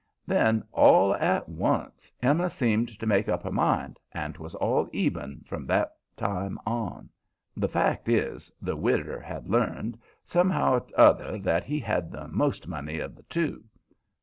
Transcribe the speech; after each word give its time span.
And 0.27 0.35
then, 0.35 0.63
all 0.71 1.13
at 1.13 1.47
once, 1.47 2.11
Emma 2.23 2.49
seemed 2.49 2.89
to 2.97 3.05
make 3.05 3.29
up 3.29 3.43
her 3.43 3.51
mind, 3.51 3.99
and 4.11 4.33
'twas 4.33 4.55
all 4.55 4.89
Eben 4.95 5.43
from 5.45 5.67
that 5.67 5.95
time 6.17 6.57
on. 6.65 7.07
The 7.55 7.67
fact 7.69 8.09
is, 8.09 8.51
the 8.59 8.75
widder 8.75 9.19
had 9.19 9.47
learned, 9.47 9.99
somehow 10.23 10.77
or 10.79 10.83
'nother, 10.97 11.37
that 11.37 11.65
he 11.65 11.79
had 11.79 12.09
the 12.11 12.27
most 12.29 12.67
money 12.67 12.97
of 12.97 13.15
the 13.15 13.21
two. 13.29 13.63